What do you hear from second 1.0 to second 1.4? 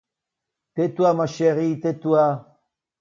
ma